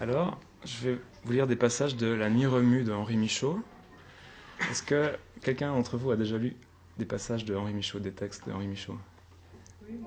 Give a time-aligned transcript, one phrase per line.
[0.00, 3.62] Alors, je vais vous lire des passages de La Nuit remue de Henri Michaud.
[4.70, 6.56] Est-ce que quelqu'un d'entre vous a déjà lu
[6.98, 8.98] des passages de Henri Michaud, des textes de Henri Michaud?
[9.86, 10.00] Oui.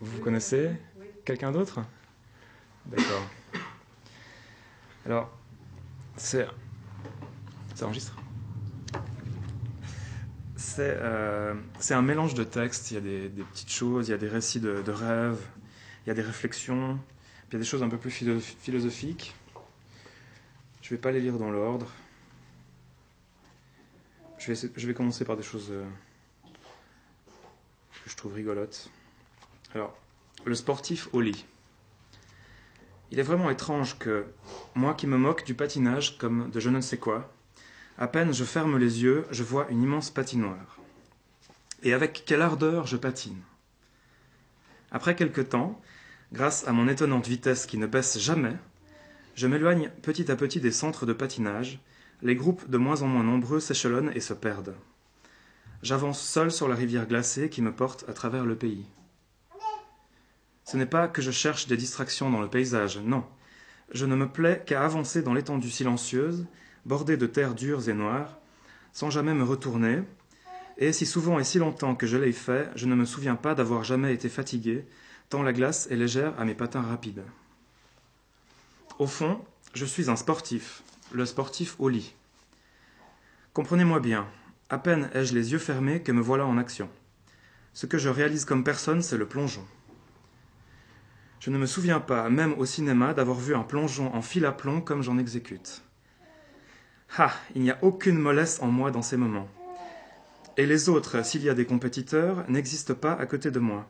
[0.00, 0.70] Vous vous connaissez?
[1.24, 1.80] Quelqu'un d'autre?
[2.84, 3.26] D'accord.
[5.06, 5.30] Alors,
[6.16, 6.46] c'est.
[7.74, 8.14] Ça enregistre?
[10.56, 12.90] C'est euh, c'est un mélange de textes.
[12.90, 15.40] Il y a des, petites choses, il y a des récits de rêves,
[16.04, 16.98] il y a des réflexions,
[17.48, 19.34] il y a des choses un peu plus philo- philosophiques.
[20.82, 21.90] Je ne vais pas les lire dans l'ordre.
[24.38, 25.84] Je vais, je vais commencer par des choses euh,
[28.04, 28.90] que je trouve rigolotes.
[29.74, 29.96] Alors,
[30.44, 31.44] le sportif au lit.
[33.10, 34.26] Il est vraiment étrange que,
[34.74, 37.32] moi qui me moque du patinage comme de je ne sais quoi,
[37.96, 40.78] à peine je ferme les yeux, je vois une immense patinoire.
[41.82, 43.40] Et avec quelle ardeur je patine.
[44.90, 45.80] Après quelque temps,
[46.32, 48.56] grâce à mon étonnante vitesse qui ne baisse jamais,
[49.34, 51.80] je m'éloigne petit à petit des centres de patinage,
[52.22, 54.74] les groupes de moins en moins nombreux s'échelonnent et se perdent.
[55.82, 58.84] J'avance seul sur la rivière glacée qui me porte à travers le pays.
[60.64, 63.24] Ce n'est pas que je cherche des distractions dans le paysage, non.
[63.92, 66.46] Je ne me plais qu'à avancer dans l'étendue silencieuse,
[66.84, 68.38] bordée de terres dures et noires,
[68.92, 70.02] sans jamais me retourner,
[70.76, 73.54] et si souvent et si longtemps que je l'ai fait, je ne me souviens pas
[73.54, 74.84] d'avoir jamais été fatigué,
[75.28, 77.24] tant la glace est légère à mes patins rapides.
[78.98, 79.40] Au fond,
[79.74, 82.14] je suis un sportif, le sportif au lit.
[83.52, 84.26] Comprenez-moi bien,
[84.70, 86.88] à peine ai-je les yeux fermés que me voilà en action.
[87.74, 89.64] Ce que je réalise comme personne, c'est le plongeon.
[91.40, 94.52] Je ne me souviens pas, même au cinéma, d'avoir vu un plongeon en fil à
[94.52, 95.82] plomb comme j'en exécute.
[97.16, 99.48] Ah, il n'y a aucune mollesse en moi dans ces moments.
[100.56, 103.88] Et les autres, s'il y a des compétiteurs, n'existent pas à côté de moi.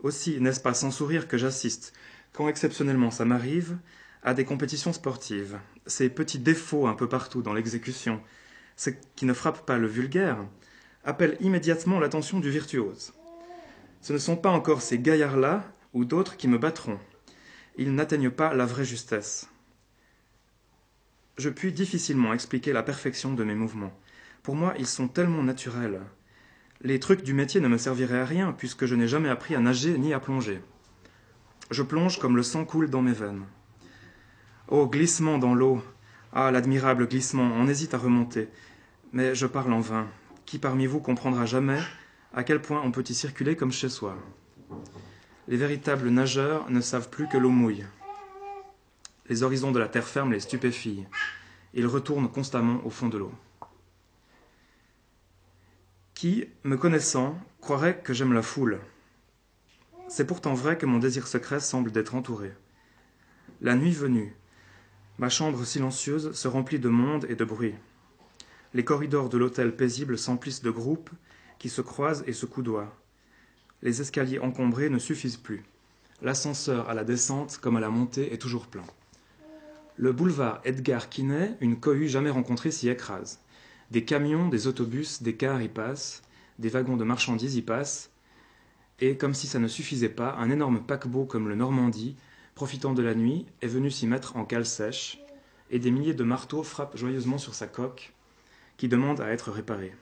[0.00, 1.92] Aussi, n'est-ce pas sans sourire que j'assiste,
[2.32, 3.78] quand exceptionnellement ça m'arrive,
[4.22, 5.58] à des compétitions sportives.
[5.86, 8.20] Ces petits défauts un peu partout dans l'exécution,
[8.76, 10.38] ce qui ne frappe pas le vulgaire,
[11.04, 13.12] appellent immédiatement l'attention du virtuose.
[14.00, 15.64] Ce ne sont pas encore ces gaillards-là
[15.94, 16.98] ou d'autres qui me battront.
[17.76, 19.48] Ils n'atteignent pas la vraie justesse.
[21.38, 23.96] Je puis difficilement expliquer la perfection de mes mouvements.
[24.42, 26.00] Pour moi, ils sont tellement naturels.
[26.80, 29.60] Les trucs du métier ne me serviraient à rien, puisque je n'ai jamais appris à
[29.60, 30.60] nager ni à plonger.
[31.72, 33.44] Je plonge comme le sang coule dans mes veines.
[34.68, 35.82] Oh, glissement dans l'eau.
[36.32, 38.48] Ah, l'admirable glissement, on hésite à remonter.
[39.12, 40.06] Mais je parle en vain.
[40.46, 41.80] Qui parmi vous comprendra jamais
[42.32, 44.16] à quel point on peut y circuler comme chez soi?
[45.48, 47.86] Les véritables nageurs ne savent plus que l'eau mouille.
[49.28, 51.06] Les horizons de la terre ferme les stupéfient.
[51.74, 53.32] Ils retournent constamment au fond de l'eau.
[56.18, 58.80] Qui, me connaissant, croirait que j'aime la foule
[60.08, 62.50] C'est pourtant vrai que mon désir secret semble d'être entouré.
[63.60, 64.34] La nuit venue,
[65.18, 67.76] ma chambre silencieuse se remplit de monde et de bruit.
[68.74, 71.10] Les corridors de l'hôtel paisible s'emplissent de groupes
[71.60, 72.92] qui se croisent et se coudoient.
[73.82, 75.62] Les escaliers encombrés ne suffisent plus.
[76.20, 78.82] L'ascenseur à la descente comme à la montée est toujours plein.
[79.94, 83.38] Le boulevard Edgar Quinet, une cohue jamais rencontrée s'y écrase.
[83.90, 86.22] Des camions, des autobus, des cars y passent,
[86.58, 88.10] des wagons de marchandises y passent,
[89.00, 92.16] et comme si ça ne suffisait pas, un énorme paquebot comme le Normandie,
[92.54, 95.20] profitant de la nuit, est venu s'y mettre en cale sèche,
[95.70, 98.12] et des milliers de marteaux frappent joyeusement sur sa coque,
[98.76, 99.94] qui demande à être réparée.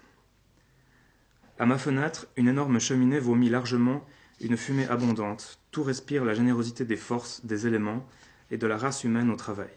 [1.58, 4.04] À ma fenêtre, une énorme cheminée vomit largement
[4.40, 5.58] une fumée abondante.
[5.70, 8.06] Tout respire la générosité des forces, des éléments
[8.50, 9.74] et de la race humaine au travail.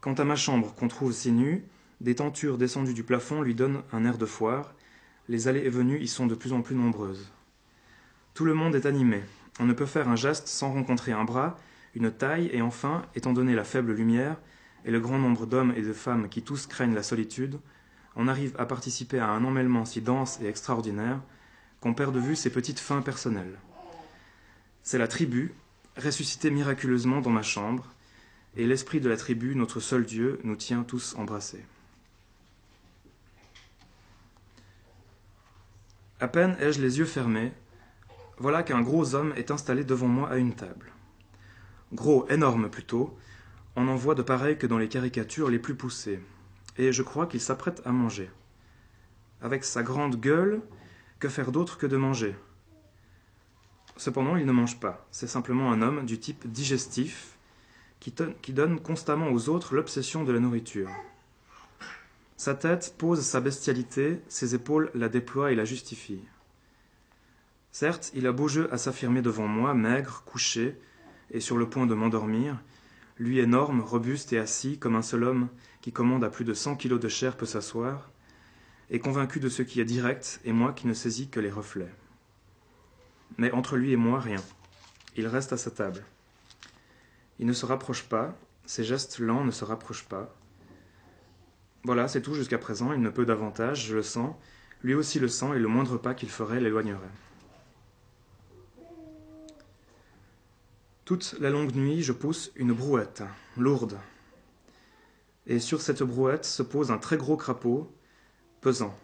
[0.00, 1.64] Quant à ma chambre qu'on trouve si nue,
[2.00, 4.74] des tentures descendues du plafond lui donnent un air de foire.
[5.28, 7.32] Les allées et venues y sont de plus en plus nombreuses.
[8.34, 9.22] Tout le monde est animé.
[9.58, 11.56] On ne peut faire un geste sans rencontrer un bras,
[11.94, 14.36] une taille, et enfin, étant donné la faible lumière
[14.84, 17.58] et le grand nombre d'hommes et de femmes qui tous craignent la solitude,
[18.14, 21.20] on arrive à participer à un emmêlement si dense et extraordinaire
[21.80, 23.58] qu'on perd de vue ses petites fins personnelles.
[24.82, 25.54] C'est la tribu,
[25.96, 27.86] ressuscitée miraculeusement dans ma chambre,
[28.56, 31.64] et l'esprit de la tribu, notre seul Dieu, nous tient tous embrassés.
[36.18, 37.52] À peine ai-je les yeux fermés,
[38.38, 40.92] voilà qu'un gros homme est installé devant moi à une table.
[41.92, 43.18] Gros, énorme plutôt,
[43.76, 46.20] on en voit de pareil que dans les caricatures les plus poussées,
[46.78, 48.30] et je crois qu'il s'apprête à manger.
[49.42, 50.62] Avec sa grande gueule,
[51.18, 52.34] que faire d'autre que de manger?
[53.98, 57.36] Cependant, il ne mange pas, c'est simplement un homme du type digestif,
[58.00, 60.88] qui, qui donne constamment aux autres l'obsession de la nourriture.
[62.36, 66.24] Sa tête pose sa bestialité, ses épaules la déploient et la justifient.
[67.72, 70.78] Certes, il a beau jeu à s'affirmer devant moi, maigre, couché,
[71.30, 72.62] et sur le point de m'endormir,
[73.18, 75.48] lui énorme, robuste et assis, comme un seul homme
[75.80, 78.10] qui commande à plus de cent kilos de chair peut s'asseoir,
[78.90, 81.92] et convaincu de ce qui est direct, et moi qui ne saisis que les reflets.
[83.38, 84.42] Mais entre lui et moi, rien.
[85.16, 86.04] Il reste à sa table.
[87.38, 88.36] Il ne se rapproche pas,
[88.66, 90.34] ses gestes lents ne se rapprochent pas.
[91.86, 94.34] Voilà, c'est tout jusqu'à présent, il ne peut davantage, je le sens,
[94.82, 96.98] lui aussi le sent, et le moindre pas qu'il ferait l'éloignerait.
[101.04, 103.22] Toute la longue nuit, je pousse une brouette,
[103.56, 103.96] lourde.
[105.46, 107.88] Et sur cette brouette se pose un très gros crapaud,
[108.60, 108.98] pesant,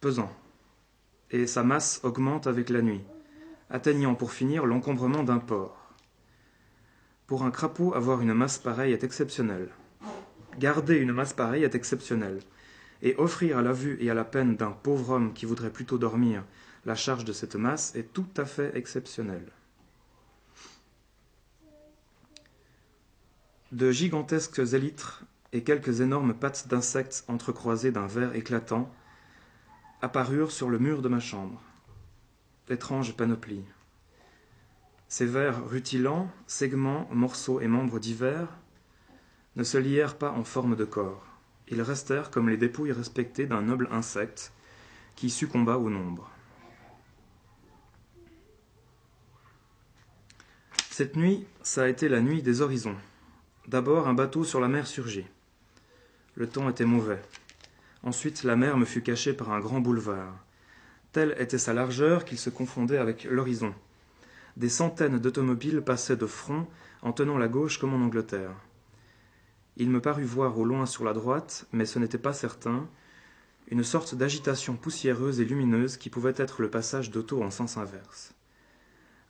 [0.00, 0.34] pesant.
[1.30, 3.04] Et sa masse augmente avec la nuit,
[3.68, 5.92] atteignant pour finir l'encombrement d'un port.
[7.26, 9.68] Pour un crapaud, avoir une masse pareille est exceptionnel.
[10.60, 12.38] Garder une masse pareille est exceptionnel.
[13.00, 15.96] Et offrir à la vue et à la peine d'un pauvre homme qui voudrait plutôt
[15.96, 16.44] dormir
[16.84, 19.42] la charge de cette masse est tout à fait exceptionnel.
[23.72, 28.92] De gigantesques élytres et quelques énormes pattes d'insectes entrecroisées d'un vert éclatant
[30.02, 31.62] apparurent sur le mur de ma chambre.
[32.68, 33.64] Étrange panoplie.
[35.08, 38.59] Ces vers rutilants, segments, morceaux et membres divers
[39.56, 41.26] ne se lièrent pas en forme de corps.
[41.68, 44.52] Ils restèrent comme les dépouilles respectées d'un noble insecte
[45.16, 46.30] qui succomba au nombre.
[50.90, 52.96] Cette nuit, ça a été la nuit des horizons.
[53.68, 55.26] D'abord, un bateau sur la mer surgit.
[56.34, 57.22] Le temps était mauvais.
[58.02, 60.34] Ensuite, la mer me fut cachée par un grand boulevard.
[61.12, 63.74] Telle était sa largeur qu'il se confondait avec l'horizon.
[64.56, 66.66] Des centaines d'automobiles passaient de front
[67.02, 68.54] en tenant la gauche comme en Angleterre.
[69.80, 72.88] Il me parut voir au loin sur la droite, mais ce n'était pas certain,
[73.66, 78.32] une sorte d'agitation poussiéreuse et lumineuse qui pouvait être le passage d'auto en sens inverse.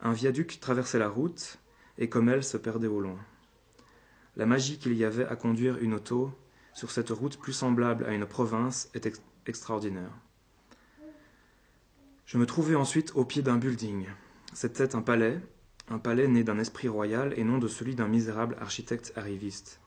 [0.02, 1.58] Un viaduc traversait la route,
[1.96, 3.18] et comme elle se perdait au loin
[4.36, 6.32] la magie qu'il y avait à conduire une auto
[6.72, 9.08] sur cette route plus semblable à une province est
[9.46, 10.12] extraordinaire.
[12.26, 14.06] Je me trouvai ensuite au pied d'un building.
[14.52, 15.40] C'était un palais,
[15.88, 19.80] un palais né d'un esprit royal et non de celui d'un misérable architecte arriviste.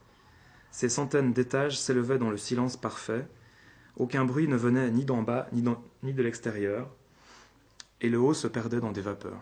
[0.74, 3.28] Ces centaines d'étages s'élevaient dans le silence parfait,
[3.96, 5.62] aucun bruit ne venait ni d'en bas ni,
[6.14, 6.90] de l'extérieur,
[8.02, 9.40] et le haut se perdait dans des vapeurs.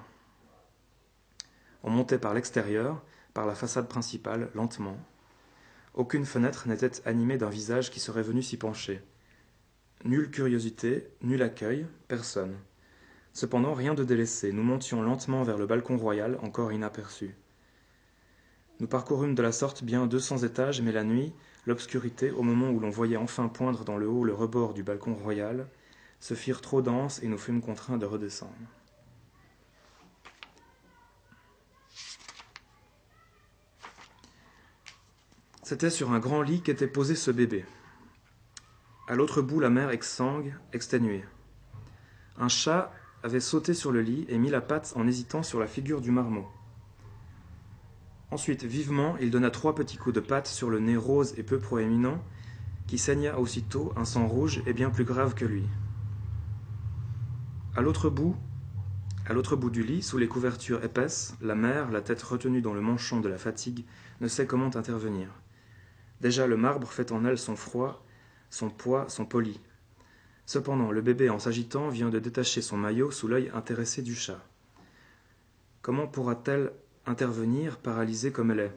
[1.83, 3.01] On montait par l'extérieur,
[3.33, 4.97] par la façade principale, lentement.
[5.93, 9.01] Aucune fenêtre n'était animée d'un visage qui serait venu s'y pencher.
[10.03, 12.57] Nulle curiosité, nul accueil, personne.
[13.31, 14.51] Cependant, rien de délaissé.
[14.51, 17.35] Nous montions lentement vers le balcon royal, encore inaperçu.
[18.81, 21.33] Nous parcourûmes de la sorte bien deux cents étages, mais la nuit,
[21.67, 25.13] l'obscurité, au moment où l'on voyait enfin poindre dans le haut le rebord du balcon
[25.13, 25.67] royal,
[26.19, 28.55] se firent trop denses et nous fûmes contraints de redescendre.
[35.61, 37.65] C'était sur un grand lit qu'était posé ce bébé.
[39.07, 41.23] À l'autre bout, la mère exsangue, exténuée.
[42.35, 42.91] Un chat
[43.21, 46.09] avait sauté sur le lit et mis la patte en hésitant sur la figure du
[46.09, 46.47] marmot.
[48.31, 51.59] Ensuite, vivement, il donna trois petits coups de patte sur le nez rose et peu
[51.59, 52.23] proéminent,
[52.87, 55.63] qui saigna aussitôt un sang rouge et bien plus grave que lui.
[57.75, 58.37] À l'autre bout,
[59.25, 62.73] à l'autre bout du lit, sous les couvertures épaisses, la mère, la tête retenue dans
[62.73, 63.85] le manchon de la fatigue,
[64.21, 65.27] ne sait comment intervenir.
[66.21, 68.05] Déjà le marbre fait en elle son froid,
[68.49, 69.59] son poids, son poli.
[70.45, 74.43] Cependant, le bébé, en s'agitant, vient de détacher son maillot sous l'œil intéressé du chat.
[75.81, 76.71] Comment pourra-t-elle
[77.05, 78.73] intervenir, paralysée comme elle est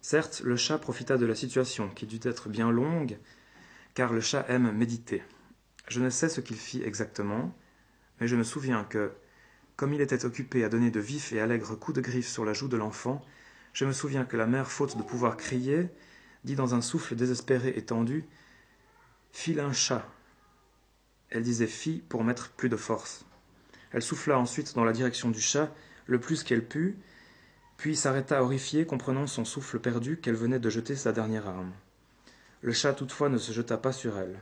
[0.00, 3.18] Certes, le chat profita de la situation, qui dut être bien longue,
[3.94, 5.22] car le chat aime méditer.
[5.88, 7.56] Je ne sais ce qu'il fit exactement,
[8.20, 9.12] mais je me souviens que,
[9.76, 12.52] comme il était occupé à donner de vifs et allègres coups de griffe sur la
[12.52, 13.24] joue de l'enfant,
[13.72, 15.88] je me souviens que la mère, faute de pouvoir crier,
[16.44, 18.24] dit dans un souffle désespéré et tendu
[19.32, 20.06] File un chat.
[21.30, 23.24] Elle disait fille pour mettre plus de force.
[23.90, 25.74] Elle souffla ensuite dans la direction du chat
[26.06, 26.98] le plus qu'elle put,
[27.76, 31.72] puis s'arrêta horrifiée, comprenant son souffle perdu qu'elle venait de jeter sa dernière arme.
[32.62, 34.38] Le chat toutefois ne se jeta pas sur elle.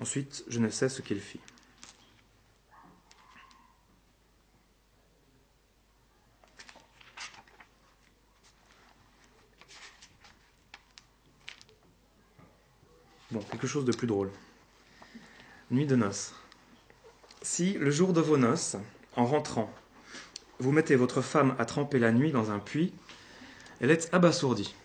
[0.00, 1.40] Ensuite, je ne sais ce qu'il fit.
[13.30, 14.30] Bon, quelque chose de plus drôle.
[15.70, 16.34] Nuit de noces.
[17.40, 18.76] Si, le jour de vos noces,
[19.16, 19.72] en rentrant,
[20.62, 22.94] vous mettez votre femme à tremper la nuit dans un puits,
[23.80, 24.76] elle est abasourdie.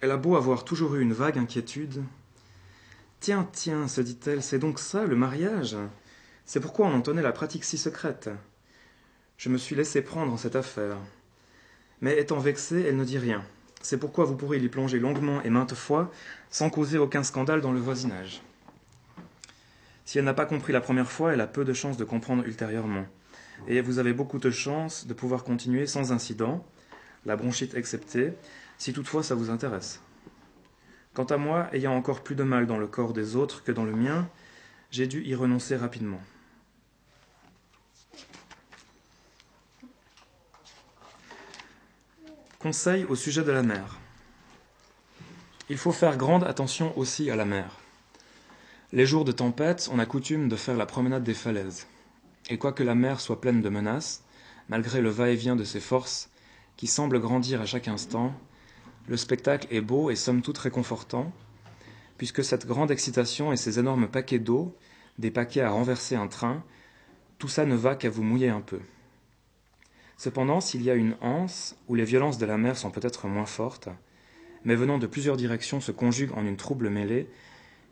[0.00, 2.02] Elle a beau avoir toujours eu une vague inquiétude.
[3.20, 5.76] Tiens, tiens, se dit-elle, c'est donc ça le mariage?
[6.46, 8.30] C'est pourquoi on en tenait la pratique si secrète.
[9.36, 10.96] Je me suis laissé prendre en cette affaire.
[12.00, 13.44] Mais étant vexée, elle ne dit rien.
[13.82, 16.10] C'est pourquoi vous pourrez l'y plonger longuement et maintes fois,
[16.48, 18.40] sans causer aucun scandale dans le voisinage.
[20.06, 22.46] Si elle n'a pas compris la première fois, elle a peu de chances de comprendre
[22.46, 23.04] ultérieurement.
[23.66, 26.64] Et vous avez beaucoup de chances de pouvoir continuer sans incident,
[27.26, 28.32] la bronchite exceptée,
[28.78, 30.00] si toutefois ça vous intéresse.
[31.14, 33.84] Quant à moi, ayant encore plus de mal dans le corps des autres que dans
[33.84, 34.28] le mien,
[34.90, 36.20] j'ai dû y renoncer rapidement.
[42.58, 43.98] Conseil au sujet de la mer.
[45.68, 47.76] Il faut faire grande attention aussi à la mer.
[48.92, 51.86] Les jours de tempête, on a coutume de faire la promenade des falaises.
[52.48, 54.24] Et quoique la mer soit pleine de menaces,
[54.68, 56.30] malgré le va-et-vient de ses forces,
[56.76, 58.32] qui semblent grandir à chaque instant,
[59.06, 61.32] le spectacle est beau et somme toute réconfortant,
[62.16, 64.76] puisque cette grande excitation et ces énormes paquets d'eau,
[65.18, 66.62] des paquets à renverser un train,
[67.38, 68.80] tout ça ne va qu'à vous mouiller un peu.
[70.16, 73.46] Cependant, s'il y a une anse où les violences de la mer sont peut-être moins
[73.46, 73.88] fortes,
[74.64, 77.30] mais venant de plusieurs directions se conjuguent en une trouble mêlée,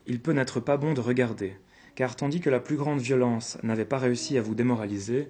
[0.06, 1.56] il peut n'être pas bon de regarder,
[1.96, 5.28] car tandis que la plus grande violence n'avait pas réussi à vous démoraliser,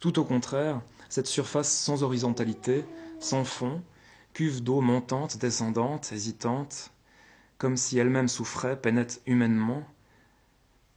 [0.00, 0.80] tout au contraire,
[1.10, 2.86] cette surface sans horizontalité,
[3.20, 3.82] sans fond,
[4.32, 6.90] cuve d'eau montante, descendante, hésitante,
[7.58, 9.86] comme si elle-même souffrait, pénètre humainement,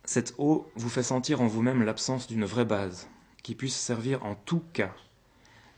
[0.05, 3.09] cette eau vous fait sentir en vous-même l'absence d'une vraie base,
[3.43, 4.93] qui puisse servir en tout cas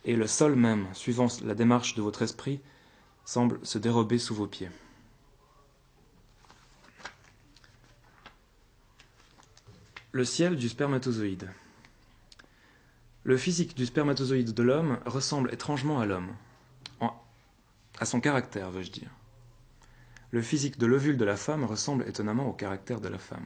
[0.05, 2.61] et le sol même, suivant la démarche de votre esprit,
[3.25, 4.69] semble se dérober sous vos pieds.
[10.11, 11.47] Le ciel du spermatozoïde.
[13.23, 16.33] Le physique du spermatozoïde de l'homme ressemble étrangement à l'homme,
[17.99, 19.09] à son caractère, veux-je dire.
[20.31, 23.45] Le physique de l'ovule de la femme ressemble étonnamment au caractère de la femme.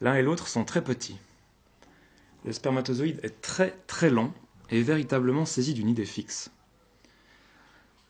[0.00, 1.18] L'un et l'autre sont très petits.
[2.44, 4.32] Le spermatozoïde est très très long
[4.68, 6.52] est véritablement saisi d'une idée fixe.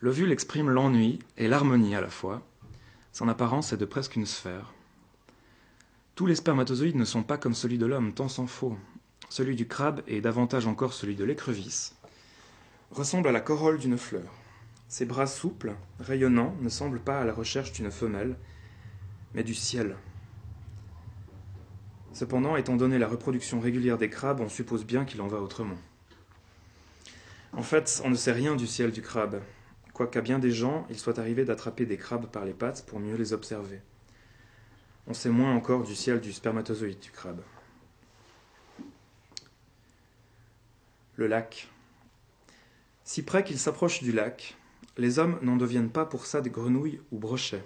[0.02, 2.42] L'ovule exprime l'ennui et l'harmonie à la fois.
[3.12, 4.74] Son apparence est de presque une sphère.
[6.20, 8.76] Tous les spermatozoïdes ne sont pas comme celui de l'homme, tant s'en faut.
[9.30, 11.96] Celui du crabe, et davantage encore celui de l'écrevisse,
[12.90, 14.30] ressemble à la corolle d'une fleur.
[14.86, 18.36] Ses bras souples, rayonnants, ne semblent pas à la recherche d'une femelle,
[19.32, 19.96] mais du ciel.
[22.12, 25.78] Cependant, étant donné la reproduction régulière des crabes, on suppose bien qu'il en va autrement.
[27.54, 29.40] En fait, on ne sait rien du ciel du crabe,
[29.94, 33.16] quoiqu'à bien des gens, il soit arrivé d'attraper des crabes par les pattes pour mieux
[33.16, 33.80] les observer.
[35.06, 37.42] On sait moins encore du ciel du spermatozoïde du crabe.
[41.16, 41.68] Le lac.
[43.04, 44.56] Si près qu'il s'approche du lac,
[44.96, 47.64] les hommes n'en deviennent pas pour ça des grenouilles ou brochets.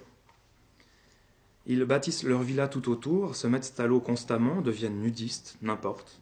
[1.67, 6.21] Ils bâtissent leur villa tout autour, se mettent à l'eau constamment, deviennent nudistes, n'importe.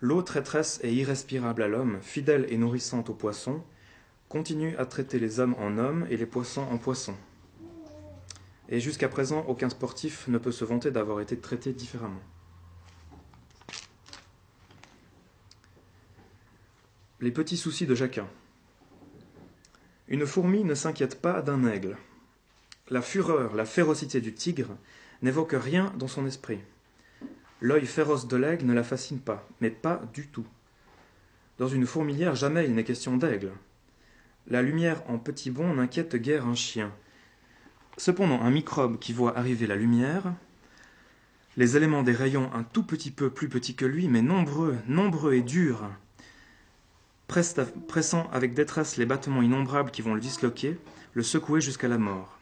[0.00, 3.62] L'eau traîtresse et irrespirable à l'homme, fidèle et nourrissante aux poissons,
[4.28, 7.16] continue à traiter les hommes en hommes et les poissons en poissons.
[8.68, 12.22] Et jusqu'à présent, aucun sportif ne peut se vanter d'avoir été traité différemment.
[17.20, 18.26] Les petits soucis de chacun.
[20.08, 21.96] Une fourmi ne s'inquiète pas d'un aigle.
[22.90, 24.76] La fureur, la férocité du tigre
[25.22, 26.60] n'évoquent rien dans son esprit.
[27.60, 30.46] L'œil féroce de l'aigle ne la fascine pas, mais pas du tout.
[31.56, 33.52] Dans une fourmilière, jamais il n'est question d'aigle.
[34.46, 36.92] La lumière en petit bond n'inquiète guère un chien.
[37.96, 40.34] Cependant, un microbe qui voit arriver la lumière,
[41.56, 45.34] les éléments des rayons un tout petit peu plus petits que lui, mais nombreux, nombreux
[45.34, 45.88] et durs,
[47.28, 50.78] pressant avec détresse les battements innombrables qui vont le disloquer,
[51.12, 52.38] le secouer jusqu'à la mort.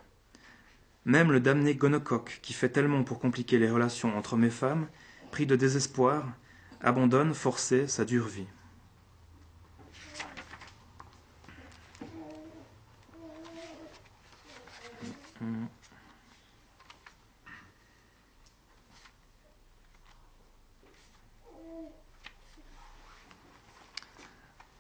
[1.05, 4.87] Même le damné gonocoque, qui fait tellement pour compliquer les relations entre mes femmes,
[5.31, 6.27] pris de désespoir,
[6.81, 8.47] abandonne, forcé, sa dure vie.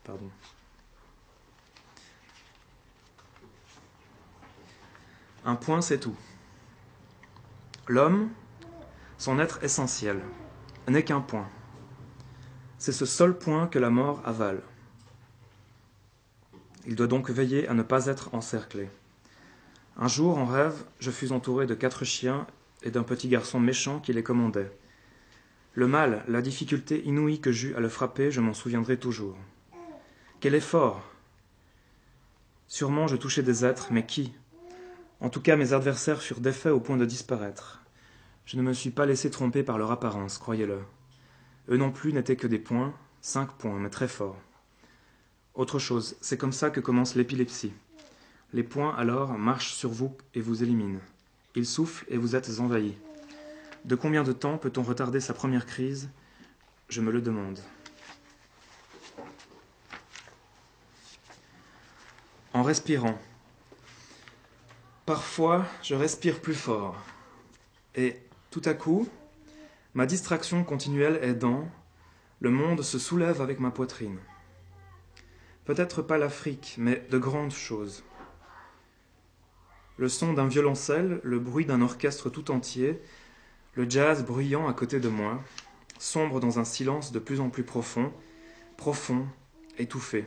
[0.05, 0.31] Pardon.
[5.45, 6.17] Un point, c'est tout.
[7.89, 8.31] L'homme,
[9.19, 10.21] son être essentiel,
[10.89, 11.49] n'est qu'un point.
[12.79, 14.63] C'est ce seul point que la mort avale.
[16.87, 18.89] Il doit donc veiller à ne pas être encerclé.
[19.97, 22.47] Un jour, en rêve, je fus entouré de quatre chiens
[22.83, 24.73] et d'un petit garçon méchant qui les commandait.
[25.75, 29.37] Le mal, la difficulté inouïe que j'eus à le frapper, je m'en souviendrai toujours.
[30.41, 31.03] Quel effort
[32.67, 34.33] Sûrement je touchais des êtres, mais qui?
[35.21, 37.83] En tout cas, mes adversaires furent défaits au point de disparaître.
[38.45, 40.81] Je ne me suis pas laissé tromper par leur apparence, croyez-le.
[41.69, 44.41] Eux non plus n'étaient que des points, cinq points, mais très forts.
[45.55, 47.73] Autre chose, c'est comme ça que commence l'épilepsie.
[48.55, 51.01] Les poings alors marchent sur vous et vous éliminent.
[51.55, 52.95] Ils soufflent et vous êtes envahi.
[53.85, 56.11] De combien de temps peut-on retarder sa première crise?
[56.89, 57.59] Je me le demande.
[62.53, 63.19] En respirant.
[65.07, 66.97] Parfois, je respire plus fort.
[67.95, 68.19] Et
[68.51, 69.09] tout à coup,
[69.95, 71.69] ma distraction continuelle aidant,
[72.41, 74.19] le monde se soulève avec ma poitrine.
[75.65, 78.05] Peut-être pas l'Afrique, mais de grandes choses.
[79.99, 83.01] Le son d'un violoncelle, le bruit d'un orchestre tout entier,
[83.75, 85.43] le jazz bruyant à côté de moi,
[85.99, 88.13] sombre dans un silence de plus en plus profond,
[88.77, 89.27] profond,
[89.79, 90.27] étouffé.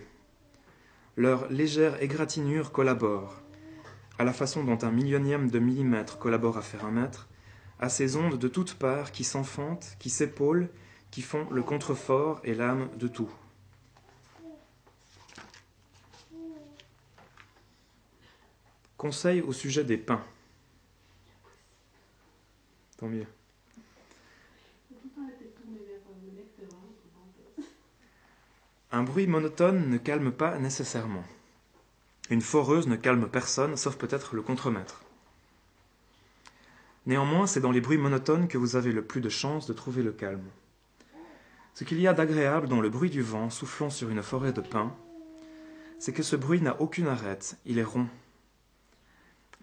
[1.18, 3.42] Leur légère égratignure collabore,
[4.18, 7.28] à la façon dont un millionième de millimètre collabore à faire un mètre,
[7.80, 10.70] à ces ondes de toutes parts qui s'enfantent, qui s'épaulent,
[11.12, 13.30] qui font le contrefort et l'âme de tout.
[19.06, 20.26] Conseil au sujet des pains.
[22.98, 23.28] Tant mieux.
[28.92, 31.24] Un bruit monotone ne calme pas nécessairement.
[32.32, 35.04] Une foreuse ne calme personne, sauf peut-être le contremaître.
[37.06, 40.02] Néanmoins, c'est dans les bruits monotones que vous avez le plus de chances de trouver
[40.02, 40.50] le calme.
[41.76, 44.62] Ce qu'il y a d'agréable dans le bruit du vent soufflant sur une forêt de
[44.62, 44.96] pins,
[46.00, 48.08] c'est que ce bruit n'a aucune arête, il est rond.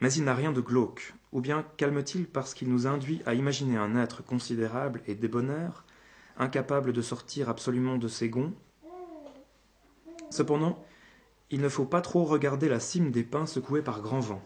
[0.00, 3.76] Mais il n'a rien de glauque, ou bien calme-t-il parce qu'il nous induit à imaginer
[3.76, 5.84] un être considérable et débonnaire,
[6.38, 8.54] incapable de sortir absolument de ses gonds?
[10.30, 10.82] Cependant,
[11.50, 14.42] il ne faut pas trop regarder la cime des pins secoués par grand vent.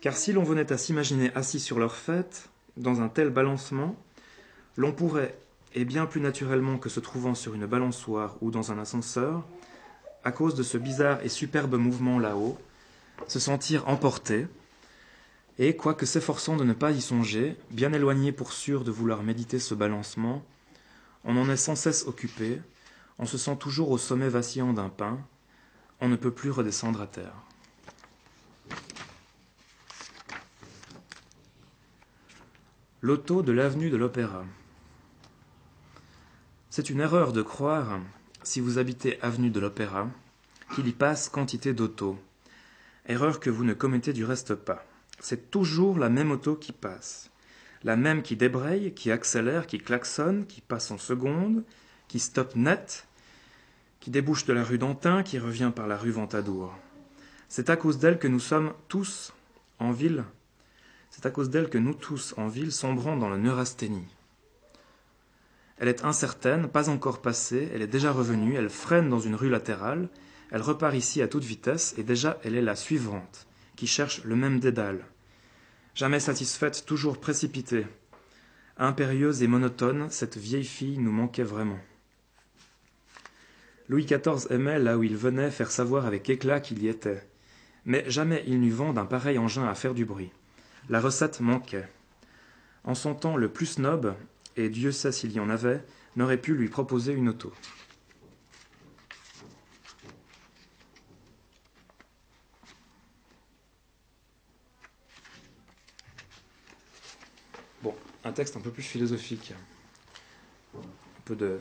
[0.00, 3.96] Car si l'on venait à s'imaginer assis sur leur fête, dans un tel balancement,
[4.76, 5.36] l'on pourrait,
[5.74, 9.44] et bien plus naturellement que se trouvant sur une balançoire ou dans un ascenseur,
[10.22, 12.56] à cause de ce bizarre et superbe mouvement là-haut,
[13.26, 14.46] se sentir emporté,
[15.58, 19.58] et, quoique s'efforçant de ne pas y songer, bien éloigné pour sûr de vouloir méditer
[19.60, 20.44] ce balancement,
[21.24, 22.60] on en est sans cesse occupé,
[23.18, 25.18] on se sent toujours au sommet vacillant d'un pin,
[26.00, 27.34] on ne peut plus redescendre à terre.
[33.00, 34.44] L'auto de l'avenue de l'Opéra.
[36.70, 38.00] C'est une erreur de croire,
[38.42, 40.08] si vous habitez avenue de l'Opéra,
[40.74, 42.18] qu'il y passe quantité d'autos.
[43.06, 44.84] Erreur que vous ne commettez du reste pas.
[45.20, 47.30] C'est toujours la même auto qui passe.
[47.82, 51.64] La même qui débraye, qui accélère, qui klaxonne, qui passe en seconde,
[52.08, 53.06] qui stoppe net,
[54.00, 56.74] qui débouche de la rue d'Antin, qui revient par la rue Ventadour.
[57.48, 59.34] C'est à cause d'elle que nous sommes tous
[59.78, 60.24] en ville.
[61.10, 64.08] C'est à cause d'elle que nous tous en ville sombrons dans la neurasthénie.
[65.76, 69.50] Elle est incertaine, pas encore passée, elle est déjà revenue, elle freine dans une rue
[69.50, 70.08] latérale,
[70.50, 74.36] elle repart ici à toute vitesse, et déjà elle est la suivante, qui cherche le
[74.36, 75.04] même dédale.
[75.94, 77.86] Jamais satisfaite, toujours précipitée.
[78.76, 81.78] Impérieuse et monotone, cette vieille fille nous manquait vraiment.
[83.88, 87.22] Louis XIV aimait là où il venait faire savoir avec éclat qu'il y était.
[87.84, 90.30] Mais jamais il n'eut vent d'un pareil engin à faire du bruit.
[90.88, 91.88] La recette manquait.
[92.84, 94.14] En son temps le plus snob,
[94.56, 95.84] et Dieu sait s'il y en avait,
[96.16, 97.52] n'aurait pu lui proposer une auto.
[107.82, 109.54] Bon, un texte un peu plus philosophique.
[110.74, 110.80] Un
[111.24, 111.60] peu de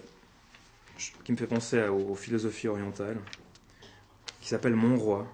[1.24, 3.20] qui me fait penser aux, philosophies orientales,
[4.42, 5.28] qui s'appelle Mon Roi,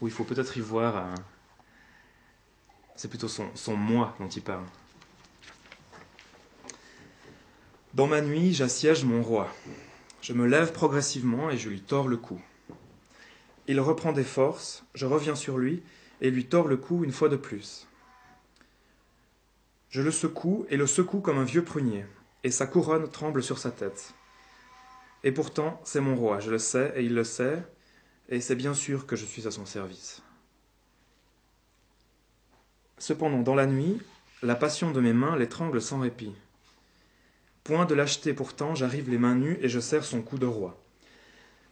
[0.00, 1.14] où il faut peut-être y voir.
[2.96, 4.64] C'est plutôt son, son moi dont il parle.
[7.94, 9.48] Dans ma nuit, j'assiège mon roi.
[10.20, 12.40] Je me lève progressivement et je lui tords le cou.
[13.68, 15.82] Il reprend des forces, je reviens sur lui
[16.20, 17.86] et lui tords le cou une fois de plus.
[19.96, 22.04] Je le secoue et le secoue comme un vieux prunier,
[22.44, 24.12] et sa couronne tremble sur sa tête.
[25.24, 27.62] Et pourtant, c'est mon roi, je le sais, et il le sait,
[28.28, 30.20] et c'est bien sûr que je suis à son service.
[32.98, 33.98] Cependant, dans la nuit,
[34.42, 36.34] la passion de mes mains l'étrangle sans répit.
[37.64, 40.78] Point de lâcheté pourtant, j'arrive les mains nues et je serre son cou de roi.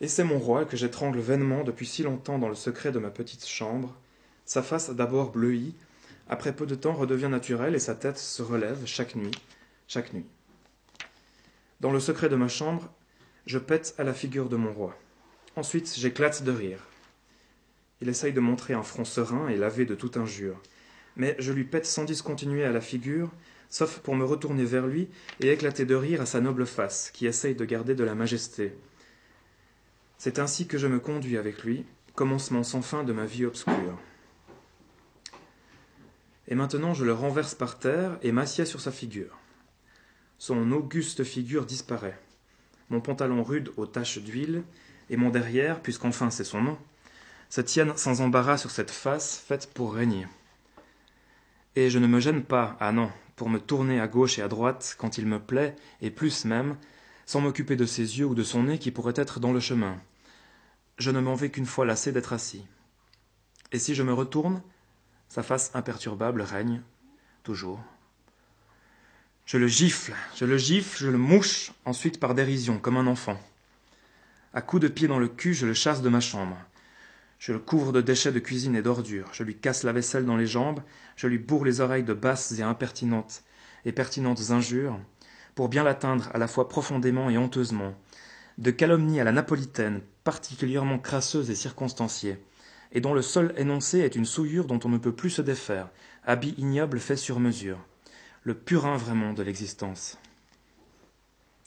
[0.00, 3.10] Et c'est mon roi que j'étrangle vainement depuis si longtemps dans le secret de ma
[3.10, 3.94] petite chambre.
[4.46, 5.74] Sa face d'abord bleuie,
[6.28, 9.32] après peu de temps redevient naturelle et sa tête se relève chaque nuit,
[9.88, 10.26] chaque nuit.
[11.80, 12.90] Dans le secret de ma chambre,
[13.46, 14.96] je pète à la figure de mon roi.
[15.56, 16.80] Ensuite, j'éclate de rire.
[18.00, 20.60] Il essaye de montrer un front serein et lavé de toute injure.
[21.16, 23.30] Mais je lui pète sans discontinuer à la figure,
[23.68, 25.08] sauf pour me retourner vers lui
[25.40, 28.74] et éclater de rire à sa noble face, qui essaye de garder de la majesté.
[30.18, 31.84] C'est ainsi que je me conduis avec lui,
[32.14, 33.98] commencement sans fin de ma vie obscure.
[36.48, 39.38] Et maintenant je le renverse par terre et m'assieds sur sa figure.
[40.38, 42.18] Son auguste figure disparaît.
[42.90, 44.62] Mon pantalon rude aux taches d'huile,
[45.10, 46.78] et mon derrière, puisqu'enfin c'est son nom,
[47.48, 50.26] se tiennent sans embarras sur cette face faite pour régner.
[51.76, 54.48] Et je ne me gêne pas, ah non, pour me tourner à gauche et à
[54.48, 56.76] droite quand il me plaît, et plus même,
[57.26, 60.00] sans m'occuper de ses yeux ou de son nez qui pourraient être dans le chemin.
[60.98, 62.64] Je ne m'en vais qu'une fois lassé d'être assis.
[63.72, 64.62] Et si je me retourne,
[65.34, 66.80] sa face imperturbable règne,
[67.42, 67.80] toujours.
[69.46, 73.36] Je le gifle, je le gifle, je le mouche, ensuite par dérision, comme un enfant.
[74.52, 76.56] À coups de pied dans le cul, je le chasse de ma chambre.
[77.40, 80.36] Je le couvre de déchets de cuisine et d'ordures, je lui casse la vaisselle dans
[80.36, 80.82] les jambes,
[81.16, 83.42] je lui bourre les oreilles de basses et impertinentes
[83.84, 85.00] et pertinentes injures,
[85.56, 87.96] pour bien l'atteindre à la fois profondément et honteusement,
[88.58, 92.38] de calomnie à la napolitaine, particulièrement crasseuse et circonstanciée,
[92.92, 95.88] et dont le seul énoncé est une souillure dont on ne peut plus se défaire,
[96.24, 97.78] habit ignoble fait sur mesure,
[98.42, 100.18] le purin vraiment de l'existence.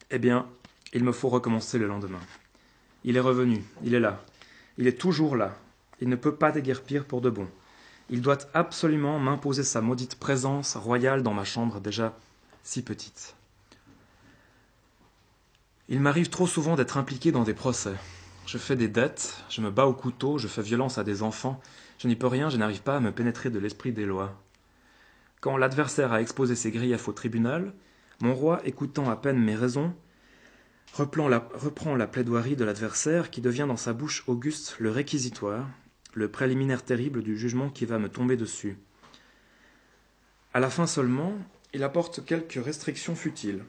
[0.09, 0.47] Eh bien,
[0.93, 2.21] il me faut recommencer le lendemain.
[3.03, 4.23] Il est revenu, il est là,
[4.77, 5.57] il est toujours là,
[5.99, 7.47] il ne peut pas déguerpir pour de bon.
[8.09, 12.17] Il doit absolument m'imposer sa maudite présence royale dans ma chambre déjà
[12.63, 13.35] si petite.
[15.89, 17.95] Il m'arrive trop souvent d'être impliqué dans des procès.
[18.47, 21.59] Je fais des dettes, je me bats au couteau, je fais violence à des enfants,
[21.99, 24.41] je n'y peux rien, je n'arrive pas à me pénétrer de l'esprit des lois.
[25.41, 27.73] Quand l'adversaire a exposé ses griefs au tribunal,
[28.21, 29.93] mon roi, écoutant à peine mes raisons,
[30.93, 35.67] reprend la, reprend la plaidoirie de l'adversaire qui devient dans sa bouche auguste le réquisitoire,
[36.13, 38.77] le préliminaire terrible du jugement qui va me tomber dessus.
[40.53, 41.33] À la fin seulement,
[41.73, 43.65] il apporte quelques restrictions futiles.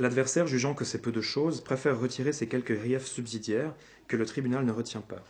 [0.00, 3.74] L'adversaire, jugeant que c'est peu de choses, préfère retirer ces quelques griefs subsidiaires
[4.08, 5.22] que le tribunal ne retient pas.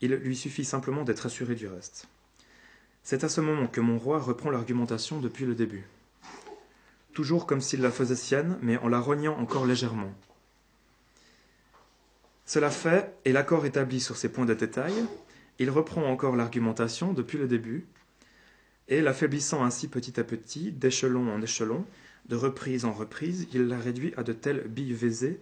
[0.00, 2.08] Il lui suffit simplement d'être assuré du reste.
[3.02, 5.84] C'est à ce moment que mon roi reprend l'argumentation depuis le début.
[7.12, 10.14] Toujours comme s'il la faisait sienne, mais en la rognant encore légèrement.
[12.46, 14.94] Cela fait, et l'accord établi sur ces points de détail,
[15.58, 17.84] il reprend encore l'argumentation depuis le début,
[18.88, 21.84] et l'affaiblissant ainsi petit à petit, d'échelon en échelon,
[22.28, 25.40] de reprise en reprise, il l'a réduit à de telles billevesées,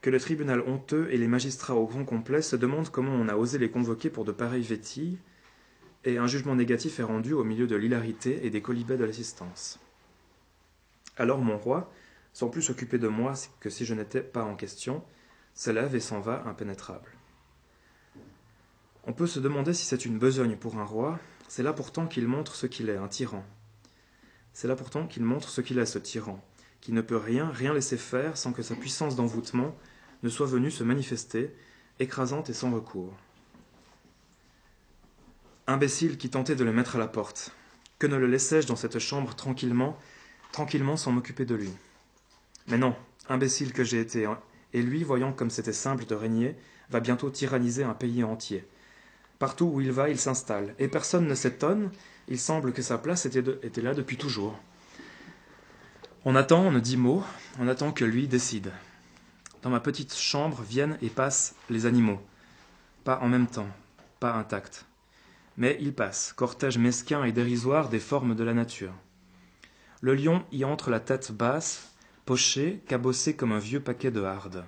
[0.00, 3.36] que le tribunal honteux et les magistrats au grand complet se demandent comment on a
[3.36, 5.18] osé les convoquer pour de pareilles vétilles,
[6.04, 9.78] et un jugement négatif est rendu au milieu de l'hilarité et des colibets de l'assistance.
[11.18, 11.92] Alors mon roi,
[12.32, 15.04] sans plus s'occuper de moi que si je n'étais pas en question,
[15.52, 17.10] se lève et s'en va impénétrable.
[19.04, 22.26] On peut se demander si c'est une besogne pour un roi, c'est là pourtant qu'il
[22.26, 23.44] montre ce qu'il est, un tyran.
[24.52, 26.42] C'est là pourtant qu'il montre ce qu'il est, ce tyran,
[26.80, 29.74] qui ne peut rien, rien laisser faire sans que sa puissance d'envoûtement
[30.22, 31.54] ne soit venue se manifester,
[31.98, 33.14] écrasante et sans recours.
[35.66, 37.52] Imbécile qui tentait de le mettre à la porte.
[37.98, 39.96] Que ne le laissais-je dans cette chambre tranquillement,
[40.52, 41.70] tranquillement sans m'occuper de lui?
[42.66, 42.96] Mais non,
[43.28, 44.28] imbécile que j'ai été,
[44.72, 46.56] et lui, voyant comme c'était simple de régner,
[46.90, 48.66] va bientôt tyranniser un pays entier.
[49.40, 51.90] Partout où il va, il s'installe, et personne ne s'étonne
[52.30, 54.56] il semble que sa place était, là depuis toujours.
[56.24, 57.24] On attend, on ne dit mot,
[57.58, 58.70] on attend que lui décide.
[59.62, 62.20] Dans ma petite chambre viennent et passent les animaux.
[63.02, 63.68] Pas en même temps,
[64.20, 64.86] pas intacts.
[65.56, 68.94] Mais ils passent, cortège mesquin et dérisoire des formes de la nature.
[70.00, 71.90] Le lion y entre la tête basse,
[72.26, 74.64] poché, cabossé comme un vieux paquet de hardes.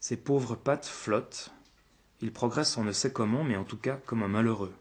[0.00, 1.50] Ses pauvres pattes flottent.
[2.22, 4.74] Il progresse on ne sait comment, mais en tout cas comme un malheureux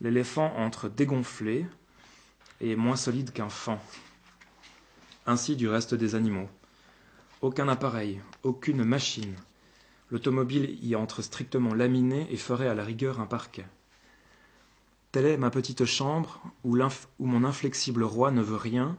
[0.00, 1.66] l'éléphant entre dégonflé
[2.60, 3.78] et moins solide qu'un fan.
[5.26, 6.48] Ainsi du reste des animaux.
[7.42, 9.34] Aucun appareil, aucune machine.
[10.10, 13.66] L'automobile y entre strictement laminé et ferait à la rigueur un parquet.
[15.12, 18.96] Telle est ma petite chambre où, où mon inflexible roi ne veut rien,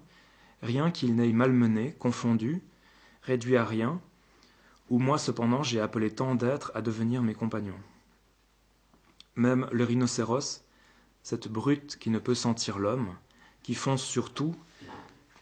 [0.62, 2.62] rien qu'il n'ait malmené, confondu,
[3.24, 4.00] réduit à rien,
[4.92, 7.80] où moi cependant j'ai appelé tant d'êtres à devenir mes compagnons.
[9.36, 10.66] Même le rhinocéros,
[11.24, 13.16] cette brute qui ne peut sentir l'homme,
[13.64, 14.54] qui fonce sur tout,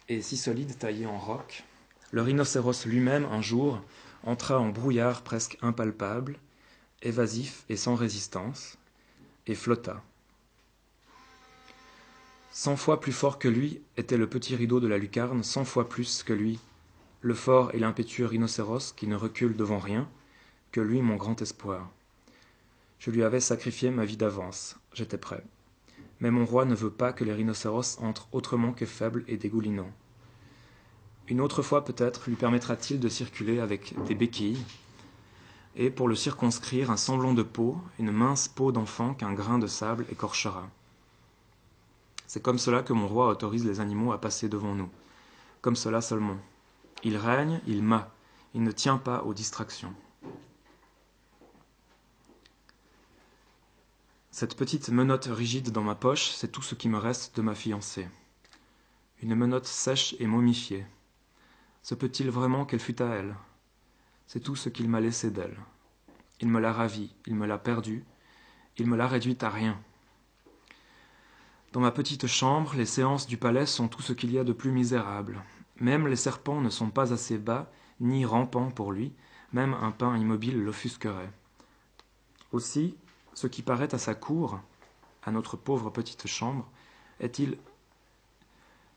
[0.07, 1.63] et si solide taillé en roc.
[2.11, 3.81] Le rhinocéros lui-même, un jour,
[4.23, 6.37] entra en brouillard presque impalpable,
[7.01, 8.77] évasif et sans résistance,
[9.47, 10.03] et flotta.
[12.51, 15.89] Cent fois plus fort que lui était le petit rideau de la lucarne, cent fois
[15.89, 16.59] plus que lui,
[17.21, 20.07] le fort et l'impétueux rhinocéros qui ne recule devant rien,
[20.71, 21.89] que lui mon grand espoir.
[22.99, 25.43] Je lui avais sacrifié ma vie d'avance, j'étais prêt
[26.19, 29.91] mais mon roi ne veut pas que les rhinocéros entrent autrement que faibles et dégoulinants.
[31.27, 34.63] Une autre fois peut-être lui permettra-t-il de circuler avec des béquilles,
[35.75, 39.67] et pour le circonscrire un semblant de peau, une mince peau d'enfant qu'un grain de
[39.67, 40.67] sable écorchera.
[42.27, 44.89] C'est comme cela que mon roi autorise les animaux à passer devant nous,
[45.61, 46.37] comme cela seulement.
[47.03, 48.11] Il règne, il mât,
[48.53, 49.93] il ne tient pas aux distractions.
[54.31, 57.55] Cette petite menotte rigide dans ma poche, c'est tout ce qui me reste de ma
[57.55, 58.07] fiancée.
[59.21, 60.85] Une menotte sèche et momifiée.
[61.83, 63.35] Se peut-il vraiment qu'elle fût à elle?
[64.27, 65.57] C'est tout ce qu'il m'a laissé d'elle.
[66.41, 68.05] Il me l'a ravie, il me l'a perdue,
[68.77, 69.81] il me l'a réduite à rien.
[71.71, 74.53] Dans ma petite chambre, les séances du palais sont tout ce qu'il y a de
[74.53, 75.43] plus misérable.
[75.79, 79.13] Même les serpents ne sont pas assez bas ni rampants pour lui,
[79.53, 81.31] même un pain immobile l'offusquerait.
[82.51, 82.95] Aussi,
[83.33, 84.59] ce qui paraît à sa cour,
[85.23, 86.67] à notre pauvre petite chambre,
[87.19, 87.57] est-il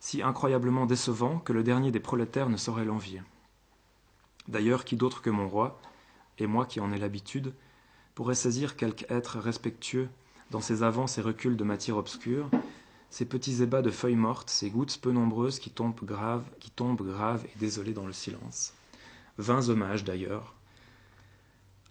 [0.01, 3.23] si incroyablement décevant que le dernier des prolétaires ne saurait l'envier?
[4.49, 5.81] D'ailleurs, qui d'autre que mon roi,
[6.38, 7.55] et moi qui en ai l'habitude,
[8.14, 10.09] pourrait saisir quelque être respectueux
[10.51, 12.51] dans ces avances et reculs de matière obscure,
[13.12, 17.07] ces petits ébats de feuilles mortes, ces gouttes peu nombreuses qui tombent graves, qui tombent
[17.07, 18.72] graves et désolées dans le silence.
[19.37, 20.55] Vains hommages d'ailleurs.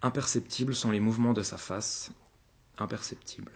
[0.02, 2.10] Imperceptibles sont les mouvements de sa face,
[2.76, 3.52] imperceptibles.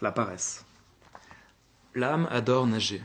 [0.00, 0.64] La paresse.
[1.96, 3.02] L'âme adore nager.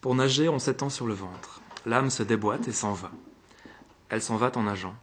[0.00, 1.60] Pour nager, on s'étend sur le ventre.
[1.84, 3.10] L'âme se déboîte et s'en va.
[4.08, 4.94] Elle s'en va en nageant.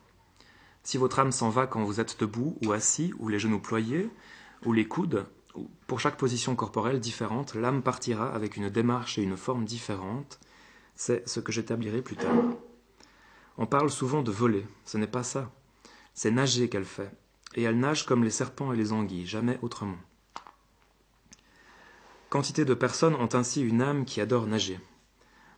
[0.85, 4.07] Si votre âme s'en va quand vous êtes debout ou assis, ou les genoux ployés,
[4.65, 5.25] ou les coudes,
[5.87, 10.39] pour chaque position corporelle différente, l'âme partira avec une démarche et une forme différentes.
[10.95, 12.35] C'est ce que j'établirai plus tard.
[13.57, 14.63] On parle souvent de voler.
[14.85, 15.51] Ce n'est pas ça.
[16.13, 17.11] C'est nager qu'elle fait.
[17.55, 19.97] Et elle nage comme les serpents et les anguilles, jamais autrement.
[22.29, 24.79] Quantité de personnes ont ainsi une âme qui adore nager.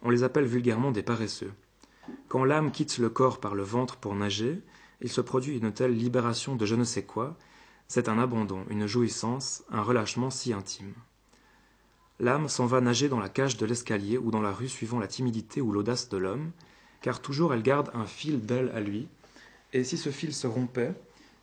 [0.03, 1.51] On les appelle vulgairement des paresseux.
[2.29, 4.61] Quand l'âme quitte le corps par le ventre pour nager,
[5.01, 7.37] il se produit une telle libération de je ne sais quoi,
[7.87, 10.93] c'est un abandon, une jouissance, un relâchement si intime.
[12.19, 15.07] L'âme s'en va nager dans la cage de l'escalier ou dans la rue suivant la
[15.07, 16.51] timidité ou l'audace de l'homme,
[17.01, 19.07] car toujours elle garde un fil d'elle à lui,
[19.73, 20.93] et si ce fil se rompait,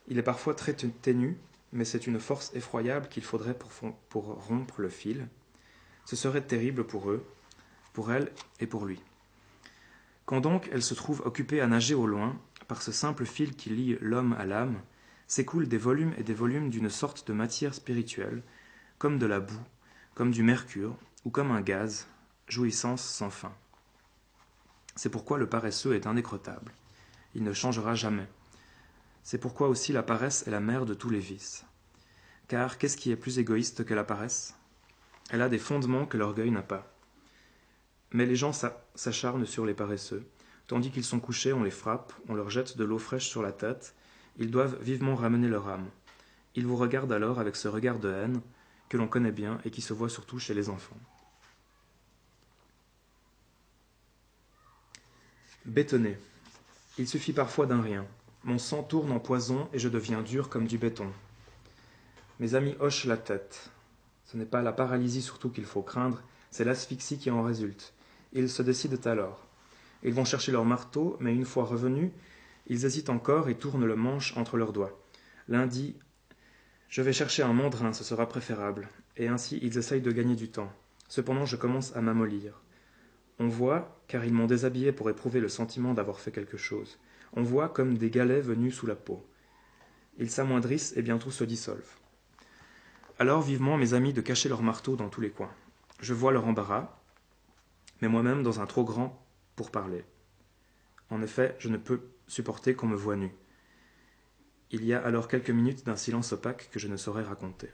[0.09, 1.39] il est parfois très ténu,
[1.73, 3.57] mais c'est une force effroyable qu'il faudrait
[4.09, 5.29] pour, rompre le fil.
[6.05, 7.25] Ce serait terrible pour eux,
[7.93, 9.01] pour elle et pour lui.
[10.27, 12.37] Quand donc elle se trouve occupée à nager au loin,
[12.69, 14.81] par ce simple fil qui lie l'homme à l'âme,
[15.27, 18.43] s'écoulent des volumes et des volumes d'une sorte de matière spirituelle,
[18.99, 19.63] comme de la boue,
[20.15, 22.07] comme du mercure, ou comme un gaz,
[22.49, 23.53] jouissance sans fin.
[24.97, 26.73] C'est pourquoi le paresseux est indécrottable.
[27.35, 28.29] Il ne changera jamais.
[29.23, 31.65] C'est pourquoi aussi la paresse est la mère de tous les vices.
[32.47, 34.55] Car qu'est-ce qui est plus égoïste que la paresse?
[35.31, 36.95] Elle a des fondements que l'orgueil n'a pas.
[38.13, 38.53] Mais les gens
[38.95, 40.29] s'acharnent sur les paresseux.
[40.67, 43.53] Tandis qu'ils sont couchés, on les frappe, on leur jette de l'eau fraîche sur la
[43.53, 43.95] tête,
[44.39, 45.89] ils doivent vivement ramener leur âme.
[46.55, 48.41] Ils vous regardent alors avec ce regard de haine
[48.89, 50.97] que l'on connaît bien et qui se voit surtout chez les enfants.
[55.65, 56.19] Bétonner.
[56.99, 58.07] Il suffit parfois d'un rien.
[58.45, 61.11] Mon sang tourne en poison et je deviens dur comme du béton.
[62.39, 63.71] Mes amis hochent la tête.
[64.27, 67.95] Ce n'est pas la paralysie surtout qu'il faut craindre, c'est l'asphyxie qui en résulte.
[68.33, 69.47] Ils se décident alors.
[70.05, 72.13] Ils vont chercher leur marteau, mais une fois revenus,
[72.67, 74.99] ils hésitent encore et tournent le manche entre leurs doigts.
[75.49, 75.97] L'un dit
[76.89, 78.89] Je vais chercher un mandrin, ce sera préférable.
[79.17, 80.73] Et ainsi ils essayent de gagner du temps.
[81.09, 82.61] Cependant, je commence à m'amollir.
[83.39, 86.99] On voit, car ils m'ont déshabillé pour éprouver le sentiment d'avoir fait quelque chose
[87.37, 89.25] on voit comme des galets venus sous la peau.
[90.19, 91.99] Ils s'amoindrissent et bientôt se dissolvent.
[93.19, 95.53] Alors vivement mes amis de cacher leurs marteaux dans tous les coins.
[96.01, 96.97] Je vois leur embarras,
[98.01, 99.24] mais moi-même dans un trop grand
[99.57, 100.05] pour parler.
[101.11, 103.33] En effet, je ne peux supporter qu'on me voie nu.
[104.71, 107.71] Il y a alors quelques minutes d'un silence opaque que je ne saurais raconter.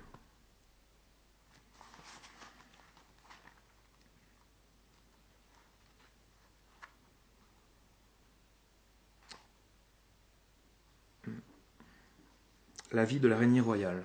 [12.93, 14.03] la vie de l'araignée royale.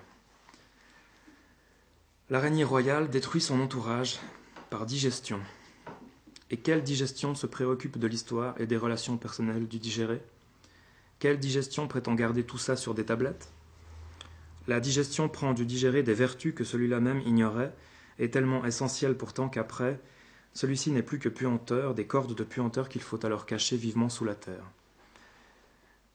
[2.29, 4.19] L'araignée royale détruit son entourage
[4.69, 5.39] par digestion.
[6.51, 10.21] Et quelle digestion se préoccupe de l'histoire et des relations personnelles du digéré?
[11.19, 13.51] Quelle digestion prétend garder tout ça sur des tablettes?
[14.67, 17.73] La digestion prend du digéré des vertus que celui-là même ignorait,
[18.19, 19.99] et tellement essentielles pourtant qu'après,
[20.53, 24.25] celui-ci n'est plus que puanteur, des cordes de puanteur qu'il faut alors cacher vivement sous
[24.25, 24.71] la terre.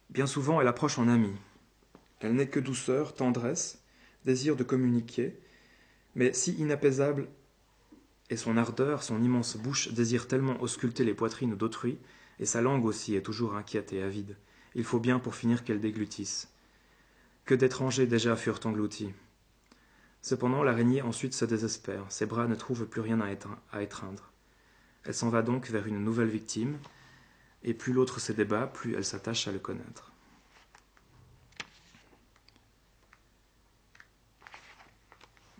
[0.09, 1.33] Bien souvent, elle approche en ami,
[2.21, 3.83] elle n'est que douceur, tendresse,
[4.25, 5.39] désir de communiquer,
[6.15, 7.29] Mais si inapaisable
[8.31, 11.99] et son ardeur, son immense bouche désire tellement ausculter les poitrines d'autrui,
[12.39, 14.37] et sa langue aussi est toujours inquiète et avide,
[14.75, 16.49] il faut bien pour finir qu'elle déglutisse.
[17.45, 19.13] Que d'étrangers déjà furent engloutis.
[20.23, 24.31] Cependant, l'araignée ensuite se désespère, ses bras ne trouvent plus rien à étreindre.
[25.05, 26.79] Elle s'en va donc vers une nouvelle victime,
[27.65, 30.13] et plus l'autre se débat, plus elle s'attache à le connaître.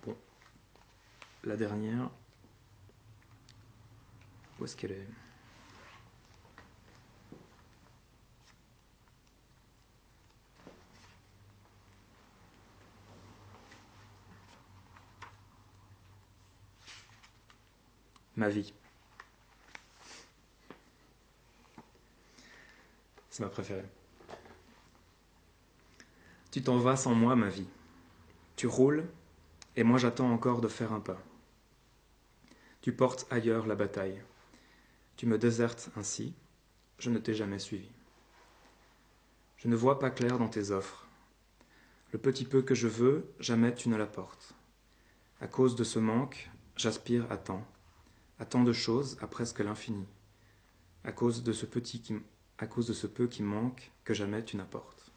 [0.05, 0.17] Bon,
[1.45, 2.11] la dernière.
[4.61, 5.09] Où est-ce qu'elle est,
[18.37, 18.73] Ma vie.
[23.29, 23.85] C'est ma préférée.
[26.51, 27.69] Tu t'en vas sans moi, ma vie.
[28.57, 29.07] Tu roules,
[29.77, 31.21] et moi j'attends encore de faire un pas.
[32.81, 34.23] Tu portes ailleurs la bataille.
[35.21, 36.33] Tu me désertes ainsi,
[36.99, 37.91] je ne t'ai jamais suivi.
[39.59, 41.07] Je ne vois pas clair dans tes offres.
[42.13, 44.55] Le petit peu que je veux, jamais tu ne l'apportes.
[45.43, 47.63] À cause de ce manque, j'aspire à tant,
[48.39, 50.07] à tant de choses, à presque l'infini,
[51.05, 52.03] à cause de ce petit
[52.57, 55.13] à cause de ce peu qui manque, que jamais tu n'apportes.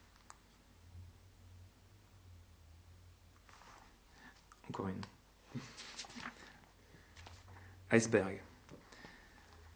[4.68, 5.62] Encore une.
[7.90, 8.42] Iceberg.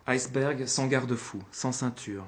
[0.09, 2.25] Iceberg sans garde-fou, sans ceinture,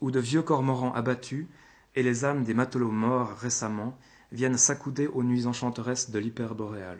[0.00, 1.46] où de vieux cormorans abattus
[1.94, 3.98] et les âmes des matelots morts récemment
[4.32, 6.98] viennent s'accouder aux nuits enchanteresses de l'hyperboréal.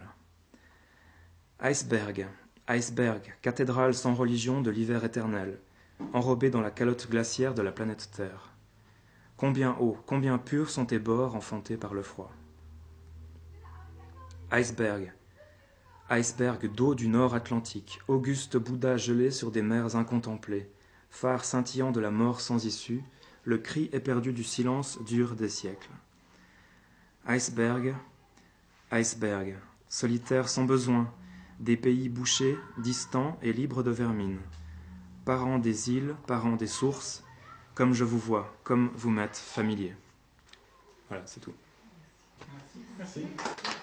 [1.61, 2.27] Iceberg,
[2.69, 5.59] iceberg, cathédrale sans religion de l'hiver éternel,
[6.13, 8.53] enrobée dans la calotte glaciaire de la planète Terre.
[9.39, 12.33] Combien hauts, combien purs sont tes bords enfantés par le froid.
[14.51, 15.15] Iceberg,
[16.09, 20.71] Iceberg d'eau du nord Atlantique, auguste Bouddha gelé sur des mers incontemplées,
[21.11, 23.03] phare scintillant de la mort sans issue,
[23.43, 25.91] le cri éperdu du silence dure des siècles.
[27.27, 27.97] Iceberg,
[28.93, 29.57] iceberg,
[29.89, 31.13] solitaire sans besoin,
[31.59, 34.39] des pays bouchés, distants et libres de vermine,
[35.25, 37.25] parents des îles, parents des sources,
[37.75, 39.97] comme je vous vois, comme vous m'êtes familier.
[41.09, 41.55] Voilà, c'est tout.
[42.49, 42.79] Merci.
[42.97, 43.76] Merci.